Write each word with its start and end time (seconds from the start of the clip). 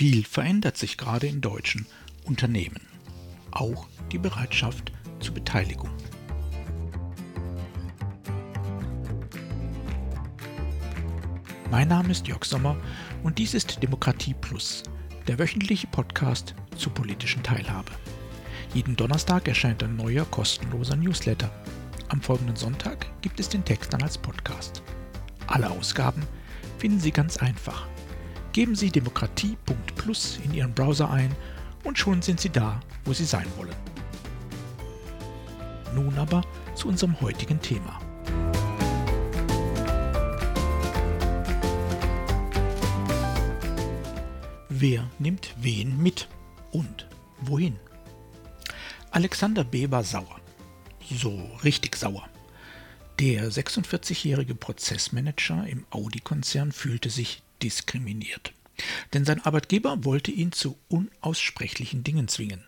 Viel 0.00 0.24
verändert 0.24 0.78
sich 0.78 0.96
gerade 0.96 1.26
in 1.26 1.42
deutschen 1.42 1.84
Unternehmen. 2.24 2.80
Auch 3.50 3.86
die 4.10 4.16
Bereitschaft 4.16 4.92
zur 5.20 5.34
Beteiligung. 5.34 5.90
Mein 11.70 11.88
Name 11.88 12.12
ist 12.12 12.26
Jörg 12.26 12.46
Sommer 12.46 12.78
und 13.22 13.36
dies 13.36 13.52
ist 13.52 13.82
Demokratie 13.82 14.32
Plus, 14.32 14.84
der 15.26 15.38
wöchentliche 15.38 15.88
Podcast 15.88 16.54
zur 16.78 16.94
politischen 16.94 17.42
Teilhabe. 17.42 17.92
Jeden 18.72 18.96
Donnerstag 18.96 19.48
erscheint 19.48 19.82
ein 19.82 19.96
neuer 19.96 20.24
kostenloser 20.24 20.96
Newsletter. 20.96 21.50
Am 22.08 22.22
folgenden 22.22 22.56
Sonntag 22.56 23.06
gibt 23.20 23.38
es 23.38 23.50
den 23.50 23.66
Text 23.66 23.92
dann 23.92 24.02
als 24.02 24.16
Podcast. 24.16 24.82
Alle 25.46 25.68
Ausgaben 25.68 26.22
finden 26.78 27.00
Sie 27.00 27.10
ganz 27.10 27.36
einfach. 27.36 27.86
Geben 28.52 28.74
Sie 28.74 28.90
demokratie.plus 30.00 30.38
in 30.44 30.54
Ihren 30.54 30.74
Browser 30.74 31.10
ein 31.10 31.34
und 31.84 31.98
schon 31.98 32.22
sind 32.22 32.40
Sie 32.40 32.50
da, 32.50 32.80
wo 33.04 33.12
Sie 33.12 33.24
sein 33.24 33.46
wollen. 33.56 33.74
Nun 35.94 36.16
aber 36.18 36.42
zu 36.74 36.88
unserem 36.88 37.20
heutigen 37.20 37.60
Thema. 37.60 37.98
Wer 44.68 45.10
nimmt 45.18 45.54
wen 45.60 46.02
mit 46.02 46.28
und 46.70 47.06
wohin? 47.42 47.76
Alexander 49.10 49.64
B. 49.64 49.90
war 49.90 50.04
sauer. 50.04 50.40
So 51.10 51.50
richtig 51.64 51.96
sauer. 51.96 52.28
Der 53.18 53.50
46-jährige 53.50 54.54
Prozessmanager 54.54 55.66
im 55.66 55.84
Audi-Konzern 55.90 56.72
fühlte 56.72 57.10
sich 57.10 57.42
diskriminiert. 57.60 58.54
Denn 59.12 59.24
sein 59.24 59.44
Arbeitgeber 59.44 60.04
wollte 60.04 60.30
ihn 60.30 60.52
zu 60.52 60.78
unaussprechlichen 60.88 62.04
Dingen 62.04 62.28
zwingen. 62.28 62.64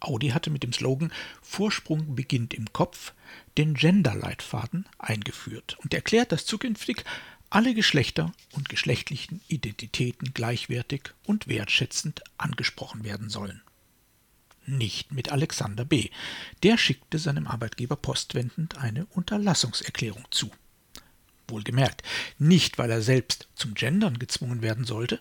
Audi 0.00 0.30
hatte 0.30 0.50
mit 0.50 0.62
dem 0.62 0.72
Slogan 0.72 1.12
Vorsprung 1.42 2.14
beginnt 2.14 2.54
im 2.54 2.72
Kopf 2.72 3.12
den 3.56 3.74
Gender-Leitfaden 3.74 4.86
eingeführt 4.98 5.78
und 5.82 5.94
erklärt, 5.94 6.32
dass 6.32 6.46
zukünftig 6.46 7.04
alle 7.50 7.74
Geschlechter 7.74 8.32
und 8.52 8.68
geschlechtlichen 8.68 9.42
Identitäten 9.46 10.32
gleichwertig 10.32 11.10
und 11.26 11.48
wertschätzend 11.48 12.22
angesprochen 12.38 13.04
werden 13.04 13.28
sollen. 13.28 13.62
Nicht 14.64 15.12
mit 15.12 15.30
Alexander 15.30 15.84
B. 15.84 16.08
Der 16.62 16.78
schickte 16.78 17.18
seinem 17.18 17.46
Arbeitgeber 17.46 17.96
postwendend 17.96 18.78
eine 18.78 19.06
Unterlassungserklärung 19.06 20.24
zu. 20.30 20.50
Wohlgemerkt, 21.48 22.02
nicht 22.38 22.78
weil 22.78 22.90
er 22.90 23.02
selbst 23.02 23.48
zum 23.54 23.74
Gendern 23.74 24.18
gezwungen 24.18 24.62
werden 24.62 24.84
sollte, 24.84 25.20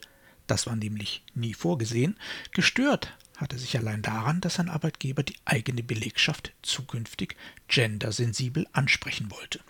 das 0.51 0.67
war 0.67 0.75
nämlich 0.75 1.23
nie 1.33 1.53
vorgesehen, 1.53 2.17
gestört 2.51 3.17
hatte 3.37 3.57
sich 3.57 3.77
allein 3.77 4.01
daran, 4.01 4.41
dass 4.41 4.55
sein 4.55 4.67
Arbeitgeber 4.67 5.23
die 5.23 5.37
eigene 5.45 5.81
Belegschaft 5.81 6.51
zukünftig 6.61 7.37
gendersensibel 7.69 8.67
ansprechen 8.73 9.31
wollte. 9.31 9.61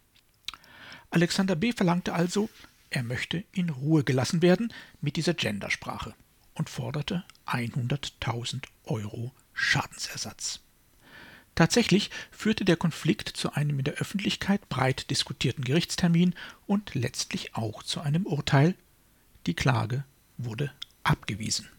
Alexander 1.12 1.56
B. 1.56 1.72
verlangte 1.72 2.14
also, 2.14 2.50
er 2.90 3.04
möchte 3.04 3.44
in 3.52 3.70
Ruhe 3.70 4.04
gelassen 4.04 4.42
werden 4.42 4.74
mit 5.02 5.18
dieser 5.18 5.36
Gendersprache 5.36 6.16
und 6.56 6.68
forderte 6.68 7.24
100.000 7.46 8.64
Euro 8.86 9.32
Schadensersatz. 9.54 10.62
Tatsächlich 11.54 12.10
führte 12.32 12.66
der 12.66 12.76
Konflikt 12.76 13.30
zu 13.30 13.54
einem 13.54 13.78
in 13.78 13.86
der 13.86 13.96
Öffentlichkeit 13.96 14.68
breit 14.68 15.12
diskutierten 15.12 15.64
Gerichtstermin 15.64 16.34
und 16.66 16.96
letztlich 16.96 17.56
auch 17.56 17.84
zu 17.84 18.02
einem 18.02 18.26
Urteil. 18.26 18.74
Die 19.46 19.54
Klage 19.54 20.06
wurde 20.46 20.72
abgewiesen. 21.04 21.70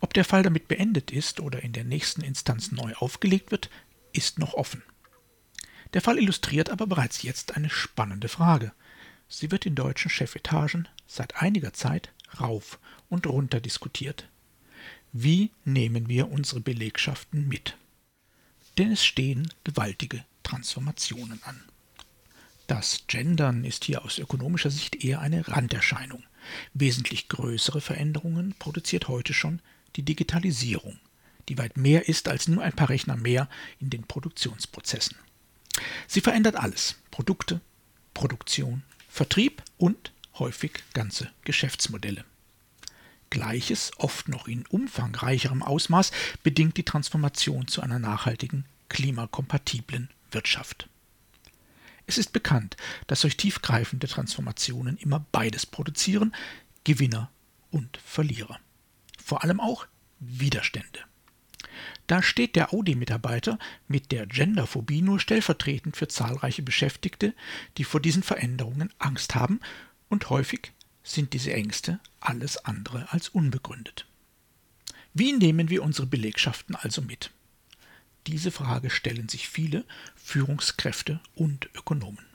Ob 0.00 0.14
der 0.14 0.24
Fall 0.24 0.42
damit 0.42 0.68
beendet 0.68 1.10
ist 1.10 1.40
oder 1.40 1.62
in 1.62 1.72
der 1.72 1.84
nächsten 1.84 2.22
Instanz 2.22 2.72
neu 2.72 2.94
aufgelegt 2.94 3.50
wird, 3.50 3.70
ist 4.12 4.38
noch 4.38 4.54
offen. 4.54 4.82
Der 5.94 6.02
Fall 6.02 6.18
illustriert 6.18 6.70
aber 6.70 6.86
bereits 6.86 7.22
jetzt 7.22 7.56
eine 7.56 7.70
spannende 7.70 8.28
Frage. 8.28 8.72
Sie 9.28 9.50
wird 9.50 9.66
in 9.66 9.74
deutschen 9.74 10.10
Chefetagen 10.10 10.88
seit 11.06 11.36
einiger 11.36 11.72
Zeit 11.72 12.12
rauf 12.40 12.78
und 13.08 13.26
runter 13.26 13.60
diskutiert. 13.60 14.28
Wie 15.12 15.50
nehmen 15.64 16.08
wir 16.08 16.30
unsere 16.30 16.60
Belegschaften 16.60 17.48
mit? 17.48 17.76
Denn 18.76 18.92
es 18.92 19.04
stehen 19.04 19.52
gewaltige 19.64 20.24
Transformationen 20.42 21.42
an. 21.42 21.62
Das 22.66 23.04
Gendern 23.06 23.64
ist 23.64 23.84
hier 23.84 24.04
aus 24.04 24.18
ökonomischer 24.18 24.70
Sicht 24.70 25.02
eher 25.02 25.20
eine 25.20 25.48
Randerscheinung. 25.48 26.22
Wesentlich 26.74 27.28
größere 27.28 27.80
Veränderungen 27.80 28.54
produziert 28.58 29.08
heute 29.08 29.32
schon 29.32 29.60
die 29.96 30.02
Digitalisierung, 30.02 30.98
die 31.48 31.58
weit 31.58 31.76
mehr 31.76 32.08
ist 32.08 32.28
als 32.28 32.48
nur 32.48 32.62
ein 32.62 32.74
paar 32.74 32.88
Rechner 32.88 33.16
mehr 33.16 33.48
in 33.80 33.90
den 33.90 34.04
Produktionsprozessen. 34.04 35.16
Sie 36.06 36.20
verändert 36.20 36.56
alles 36.56 36.96
Produkte, 37.10 37.60
Produktion, 38.14 38.82
Vertrieb 39.08 39.62
und 39.76 40.12
häufig 40.38 40.72
ganze 40.92 41.30
Geschäftsmodelle. 41.44 42.24
Gleiches, 43.30 43.92
oft 43.98 44.28
noch 44.28 44.48
in 44.48 44.64
umfangreicherem 44.66 45.62
Ausmaß, 45.62 46.12
bedingt 46.42 46.76
die 46.76 46.84
Transformation 46.84 47.68
zu 47.68 47.82
einer 47.82 47.98
nachhaltigen, 47.98 48.64
klimakompatiblen 48.88 50.08
Wirtschaft. 50.30 50.88
Es 52.08 52.16
ist 52.16 52.32
bekannt, 52.32 52.78
dass 53.06 53.20
solch 53.20 53.36
tiefgreifende 53.36 54.08
Transformationen 54.08 54.96
immer 54.96 55.26
beides 55.30 55.66
produzieren, 55.66 56.34
Gewinner 56.82 57.30
und 57.70 57.98
Verlierer. 57.98 58.58
Vor 59.22 59.44
allem 59.44 59.60
auch 59.60 59.86
Widerstände. 60.18 61.00
Da 62.06 62.22
steht 62.22 62.56
der 62.56 62.72
Audi-Mitarbeiter 62.72 63.58
mit 63.88 64.10
der 64.10 64.26
Genderphobie 64.26 65.02
nur 65.02 65.20
stellvertretend 65.20 65.98
für 65.98 66.08
zahlreiche 66.08 66.62
Beschäftigte, 66.62 67.34
die 67.76 67.84
vor 67.84 68.00
diesen 68.00 68.22
Veränderungen 68.22 68.90
Angst 68.98 69.34
haben, 69.34 69.60
und 70.08 70.30
häufig 70.30 70.72
sind 71.02 71.34
diese 71.34 71.52
Ängste 71.52 72.00
alles 72.20 72.64
andere 72.64 73.12
als 73.12 73.28
unbegründet. 73.28 74.06
Wie 75.12 75.34
nehmen 75.34 75.68
wir 75.68 75.82
unsere 75.82 76.06
Belegschaften 76.06 76.74
also 76.74 77.02
mit? 77.02 77.30
Diese 78.28 78.50
Frage 78.50 78.90
stellen 78.90 79.30
sich 79.30 79.48
viele 79.48 79.86
Führungskräfte 80.14 81.18
und 81.34 81.70
Ökonomen. 81.74 82.26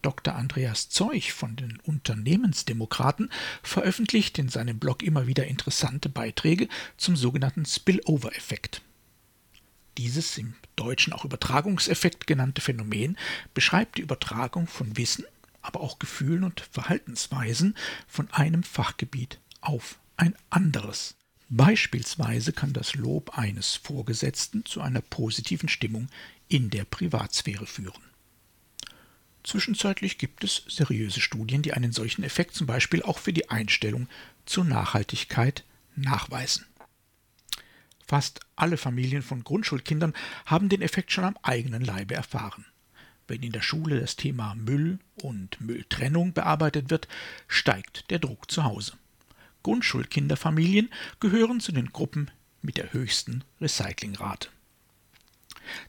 Dr. 0.00 0.36
Andreas 0.36 0.90
Zeuch 0.90 1.32
von 1.32 1.56
den 1.56 1.80
Unternehmensdemokraten 1.80 3.28
veröffentlicht 3.64 4.38
in 4.38 4.48
seinem 4.48 4.78
Blog 4.78 5.02
immer 5.02 5.26
wieder 5.26 5.48
interessante 5.48 6.08
Beiträge 6.08 6.68
zum 6.98 7.16
sogenannten 7.16 7.66
Spillover-Effekt. 7.66 8.82
Dieses 9.98 10.38
im 10.38 10.54
Deutschen 10.76 11.12
auch 11.12 11.24
Übertragungseffekt 11.24 12.28
genannte 12.28 12.60
Phänomen 12.60 13.18
beschreibt 13.54 13.98
die 13.98 14.02
Übertragung 14.02 14.68
von 14.68 14.96
Wissen, 14.96 15.24
aber 15.62 15.80
auch 15.80 15.98
Gefühlen 15.98 16.44
und 16.44 16.60
Verhaltensweisen 16.60 17.76
von 18.06 18.30
einem 18.30 18.62
Fachgebiet 18.62 19.40
auf 19.62 19.98
ein 20.16 20.36
anderes. 20.48 21.16
Beispielsweise 21.54 22.54
kann 22.54 22.72
das 22.72 22.94
Lob 22.94 23.36
eines 23.36 23.74
Vorgesetzten 23.74 24.64
zu 24.64 24.80
einer 24.80 25.02
positiven 25.02 25.68
Stimmung 25.68 26.08
in 26.48 26.70
der 26.70 26.86
Privatsphäre 26.86 27.66
führen. 27.66 28.02
Zwischenzeitlich 29.44 30.16
gibt 30.16 30.44
es 30.44 30.64
seriöse 30.66 31.20
Studien, 31.20 31.60
die 31.60 31.74
einen 31.74 31.92
solchen 31.92 32.24
Effekt 32.24 32.54
zum 32.54 32.66
Beispiel 32.66 33.02
auch 33.02 33.18
für 33.18 33.34
die 33.34 33.50
Einstellung 33.50 34.08
zur 34.46 34.64
Nachhaltigkeit 34.64 35.62
nachweisen. 35.94 36.64
Fast 38.06 38.40
alle 38.56 38.78
Familien 38.78 39.20
von 39.20 39.44
Grundschulkindern 39.44 40.14
haben 40.46 40.70
den 40.70 40.80
Effekt 40.80 41.12
schon 41.12 41.24
am 41.24 41.36
eigenen 41.42 41.84
Leibe 41.84 42.14
erfahren. 42.14 42.64
Wenn 43.28 43.42
in 43.42 43.52
der 43.52 43.60
Schule 43.60 44.00
das 44.00 44.16
Thema 44.16 44.54
Müll 44.54 45.00
und 45.16 45.60
Mülltrennung 45.60 46.32
bearbeitet 46.32 46.88
wird, 46.88 47.08
steigt 47.46 48.10
der 48.10 48.20
Druck 48.20 48.50
zu 48.50 48.64
Hause. 48.64 48.94
Grundschulkinderfamilien 49.62 50.90
gehören 51.20 51.60
zu 51.60 51.72
den 51.72 51.92
Gruppen 51.92 52.30
mit 52.62 52.76
der 52.76 52.92
höchsten 52.92 53.44
Recyclingrate. 53.60 54.48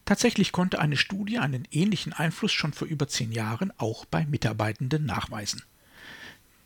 Tatsächlich 0.06 0.52
konnte 0.52 0.80
eine 0.80 0.98
Studie 0.98 1.40
einen 1.40 1.68
ähnlichen 1.72 2.14
Einfluss 2.14 2.52
schon 2.52 2.74
vor 2.74 2.88
über 2.88 3.08
zehn 3.08 3.32
Jahren 3.32 3.72
auch 3.78 4.06
bei 4.06 4.26
Mitarbeitenden 4.26 5.06
nachweisen. 5.06 5.64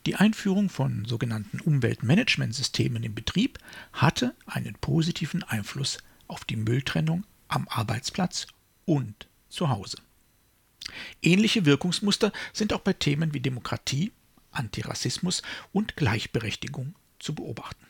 Die 0.06 0.16
Einführung 0.16 0.70
von 0.70 1.06
sogenannten 1.06 1.60
Umweltmanagementsystemen 1.60 3.04
im 3.04 3.14
Betrieb 3.14 3.60
hatte 3.92 4.36
einen 4.46 4.76
positiven 4.76 5.44
Einfluss 5.44 5.98
auf 6.28 6.46
die 6.46 6.56
Mülltrennung 6.56 7.26
am 7.48 7.68
Arbeitsplatz 7.68 8.48
und 8.86 9.28
zu 9.50 9.70
Hause. 9.70 9.98
Ähnliche 11.22 11.66
Wirkungsmuster 11.66 12.32
sind 12.54 12.72
auch 12.72 12.80
bei 12.80 12.94
Themen 12.94 13.34
wie 13.34 13.42
Demokratie, 13.42 14.14
Antirassismus 14.58 15.42
und 15.72 15.96
Gleichberechtigung 15.96 16.96
zu 17.20 17.36
beobachten. 17.36 17.86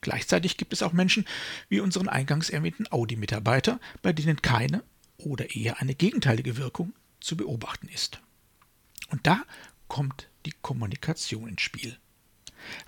Gleichzeitig 0.00 0.56
gibt 0.56 0.72
es 0.72 0.82
auch 0.82 0.92
Menschen 0.92 1.24
wie 1.68 1.80
unseren 1.80 2.08
eingangs 2.08 2.50
erwähnten 2.50 2.90
Audi-Mitarbeiter, 2.90 3.80
bei 4.02 4.12
denen 4.12 4.42
keine 4.42 4.82
oder 5.16 5.54
eher 5.54 5.80
eine 5.80 5.94
gegenteilige 5.94 6.56
Wirkung 6.56 6.92
zu 7.20 7.36
beobachten 7.36 7.88
ist. 7.88 8.20
Und 9.10 9.26
da 9.26 9.44
kommt 9.86 10.28
die 10.44 10.54
Kommunikation 10.60 11.48
ins 11.48 11.62
Spiel. 11.62 11.96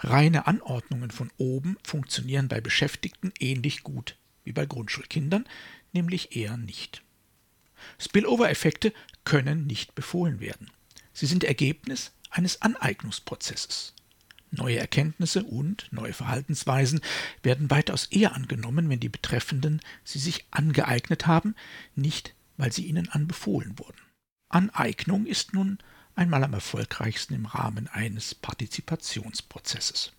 Reine 0.01 0.47
Anordnungen 0.47 1.11
von 1.11 1.31
oben 1.37 1.77
funktionieren 1.85 2.49
bei 2.49 2.61
Beschäftigten 2.61 3.33
ähnlich 3.39 3.83
gut 3.83 4.17
wie 4.43 4.53
bei 4.53 4.67
Grundschulkindern, 4.67 5.47
nämlich 5.93 6.37
eher 6.37 6.57
nicht. 6.57 7.03
Spillover-Effekte 7.99 8.93
können 9.25 9.67
nicht 9.67 9.95
befohlen 9.95 10.41
werden. 10.41 10.71
Sie 11.13 11.27
sind 11.27 11.45
Ergebnis 11.45 12.13
eines 12.35 12.63
Aneignungsprozesses. 12.63 13.95
Neue 14.51 14.79
Erkenntnisse 14.79 15.43
und 15.43 15.89
neue 15.91 16.13
Verhaltensweisen 16.13 17.01
werden 17.43 17.71
weitaus 17.71 18.07
eher 18.07 18.35
angenommen, 18.35 18.89
wenn 18.89 19.01
die 19.01 19.09
Betreffenden 19.09 19.81
sie 20.05 20.19
sich 20.19 20.45
angeeignet 20.51 21.27
haben, 21.27 21.55
nicht 21.95 22.35
weil 22.57 22.73
sie 22.73 22.87
ihnen 22.87 23.09
anbefohlen 23.09 23.79
wurden. 23.79 24.01
Aneignung 24.49 25.27
ist 25.27 25.55
nun 25.55 25.79
einmal 26.15 26.45
am 26.45 26.53
erfolgreichsten 26.53 27.35
im 27.35 27.47
Rahmen 27.47 27.89
eines 27.89 28.35
Partizipationsprozesses. 28.37 30.13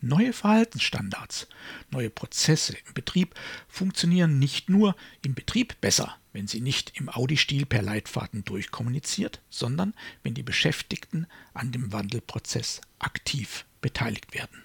Neue 0.00 0.32
Verhaltensstandards, 0.32 1.48
neue 1.90 2.08
Prozesse 2.08 2.76
im 2.86 2.94
Betrieb 2.94 3.34
funktionieren 3.66 4.38
nicht 4.38 4.68
nur 4.68 4.94
im 5.22 5.34
Betrieb 5.34 5.80
besser, 5.80 6.16
wenn 6.32 6.46
sie 6.46 6.60
nicht 6.60 6.92
im 6.94 7.08
Audi-Stil 7.08 7.66
per 7.66 7.82
Leitfaden 7.82 8.44
durchkommuniziert, 8.44 9.40
sondern 9.50 9.94
wenn 10.22 10.34
die 10.34 10.44
Beschäftigten 10.44 11.26
an 11.52 11.72
dem 11.72 11.92
Wandelprozess 11.92 12.80
aktiv 13.00 13.64
beteiligt 13.80 14.34
werden. 14.34 14.62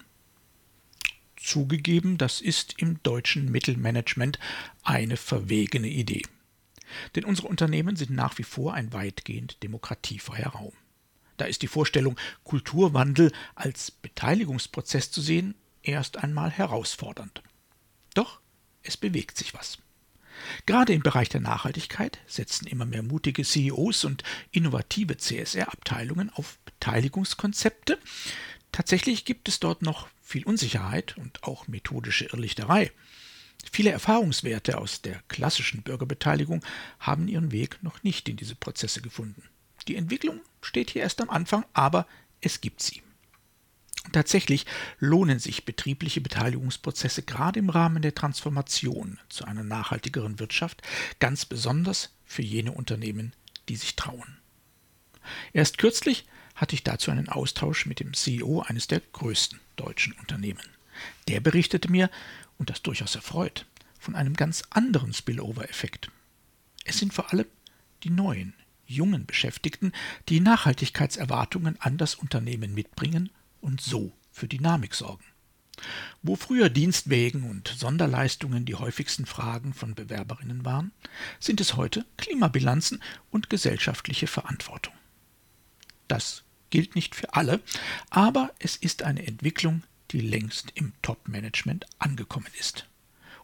Zugegeben, 1.36 2.16
das 2.16 2.40
ist 2.40 2.76
im 2.78 3.02
deutschen 3.02 3.50
Mittelmanagement 3.50 4.38
eine 4.84 5.16
verwegene 5.16 5.88
Idee. 5.88 6.22
Denn 7.16 7.24
unsere 7.24 7.48
Unternehmen 7.48 7.96
sind 7.96 8.10
nach 8.10 8.38
wie 8.38 8.44
vor 8.44 8.74
ein 8.74 8.92
weitgehend 8.92 9.62
demokratiefreier 9.64 10.50
Raum. 10.50 10.74
Da 11.36 11.46
ist 11.46 11.62
die 11.62 11.68
Vorstellung, 11.68 12.16
Kulturwandel 12.44 13.32
als 13.54 13.90
Beteiligungsprozess 13.90 15.10
zu 15.10 15.20
sehen, 15.20 15.54
erst 15.82 16.18
einmal 16.18 16.50
herausfordernd. 16.50 17.42
Doch 18.14 18.40
es 18.82 18.96
bewegt 18.96 19.36
sich 19.36 19.54
was. 19.54 19.78
Gerade 20.66 20.92
im 20.92 21.02
Bereich 21.02 21.28
der 21.28 21.40
Nachhaltigkeit 21.40 22.18
setzen 22.26 22.66
immer 22.66 22.84
mehr 22.84 23.02
mutige 23.02 23.44
CEOs 23.44 24.04
und 24.04 24.22
innovative 24.50 25.16
CSR-Abteilungen 25.16 26.30
auf 26.30 26.58
Beteiligungskonzepte. 26.64 27.98
Tatsächlich 28.72 29.24
gibt 29.24 29.48
es 29.48 29.60
dort 29.60 29.82
noch 29.82 30.08
viel 30.22 30.44
Unsicherheit 30.44 31.16
und 31.16 31.44
auch 31.44 31.68
methodische 31.68 32.24
Irrlichterei. 32.26 32.90
Viele 33.70 33.90
Erfahrungswerte 33.90 34.78
aus 34.78 35.00
der 35.00 35.22
klassischen 35.28 35.82
Bürgerbeteiligung 35.82 36.64
haben 36.98 37.28
ihren 37.28 37.52
Weg 37.52 37.82
noch 37.82 38.02
nicht 38.02 38.28
in 38.28 38.36
diese 38.36 38.56
Prozesse 38.56 39.00
gefunden. 39.00 39.44
Die 39.88 39.96
Entwicklung 39.96 40.40
steht 40.62 40.90
hier 40.90 41.02
erst 41.02 41.20
am 41.20 41.30
Anfang, 41.30 41.64
aber 41.72 42.06
es 42.40 42.60
gibt 42.60 42.82
sie. 42.82 43.02
Tatsächlich 44.12 44.66
lohnen 44.98 45.38
sich 45.38 45.64
betriebliche 45.64 46.20
Beteiligungsprozesse 46.20 47.22
gerade 47.22 47.58
im 47.58 47.70
Rahmen 47.70 48.02
der 48.02 48.14
Transformation 48.14 49.18
zu 49.28 49.44
einer 49.44 49.64
nachhaltigeren 49.64 50.38
Wirtschaft, 50.38 50.82
ganz 51.20 51.46
besonders 51.46 52.10
für 52.26 52.42
jene 52.42 52.72
Unternehmen, 52.72 53.32
die 53.68 53.76
sich 53.76 53.96
trauen. 53.96 54.38
Erst 55.52 55.78
kürzlich 55.78 56.26
hatte 56.54 56.74
ich 56.74 56.84
dazu 56.84 57.10
einen 57.10 57.28
Austausch 57.28 57.86
mit 57.86 57.98
dem 57.98 58.14
CEO 58.14 58.60
eines 58.60 58.86
der 58.86 59.00
größten 59.00 59.58
deutschen 59.76 60.12
Unternehmen. 60.14 60.62
Der 61.28 61.40
berichtete 61.40 61.90
mir, 61.90 62.10
und 62.58 62.70
das 62.70 62.82
durchaus 62.82 63.16
erfreut, 63.16 63.66
von 63.98 64.14
einem 64.14 64.34
ganz 64.34 64.62
anderen 64.70 65.12
Spillover-Effekt. 65.12 66.10
Es 66.84 66.98
sind 66.98 67.12
vor 67.12 67.32
allem 67.32 67.46
die 68.02 68.10
neuen, 68.10 68.54
jungen 68.86 69.26
Beschäftigten, 69.26 69.92
die 70.28 70.40
Nachhaltigkeitserwartungen 70.40 71.80
an 71.80 71.96
das 71.98 72.14
Unternehmen 72.14 72.74
mitbringen 72.74 73.30
und 73.60 73.80
so 73.80 74.12
für 74.30 74.48
Dynamik 74.48 74.94
sorgen. 74.94 75.24
Wo 76.22 76.36
früher 76.36 76.70
Dienstwägen 76.70 77.50
und 77.50 77.68
Sonderleistungen 77.68 78.64
die 78.64 78.76
häufigsten 78.76 79.26
Fragen 79.26 79.74
von 79.74 79.94
Bewerberinnen 79.94 80.64
waren, 80.64 80.92
sind 81.40 81.60
es 81.60 81.76
heute 81.76 82.06
Klimabilanzen 82.16 83.02
und 83.30 83.50
gesellschaftliche 83.50 84.26
Verantwortung. 84.26 84.94
Das 86.08 86.44
gilt 86.70 86.94
nicht 86.94 87.14
für 87.14 87.34
alle, 87.34 87.60
aber 88.10 88.52
es 88.58 88.76
ist 88.76 89.02
eine 89.02 89.26
Entwicklung, 89.26 89.82
die 90.10 90.20
längst 90.20 90.72
im 90.74 90.92
Top-Management 91.02 91.86
angekommen 91.98 92.50
ist. 92.58 92.86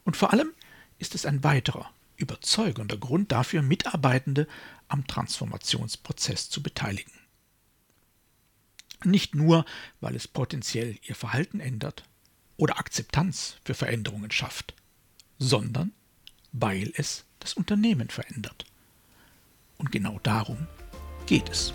Und 0.04 0.16
vor 0.16 0.32
allem 0.32 0.50
ist 0.98 1.14
es 1.14 1.26
ein 1.26 1.42
weiterer, 1.42 1.90
überzeugender 2.20 2.96
Grund 2.96 3.32
dafür, 3.32 3.62
Mitarbeitende 3.62 4.46
am 4.88 5.06
Transformationsprozess 5.06 6.50
zu 6.50 6.62
beteiligen. 6.62 7.12
Nicht 9.04 9.34
nur, 9.34 9.64
weil 10.00 10.14
es 10.14 10.28
potenziell 10.28 10.98
ihr 11.02 11.14
Verhalten 11.14 11.60
ändert 11.60 12.04
oder 12.56 12.78
Akzeptanz 12.78 13.56
für 13.64 13.74
Veränderungen 13.74 14.30
schafft, 14.30 14.74
sondern 15.38 15.92
weil 16.52 16.92
es 16.96 17.24
das 17.38 17.54
Unternehmen 17.54 18.10
verändert. 18.10 18.66
Und 19.78 19.90
genau 19.90 20.18
darum 20.22 20.66
geht 21.26 21.48
es. 21.48 21.72